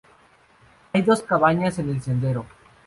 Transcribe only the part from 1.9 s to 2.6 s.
el sendero.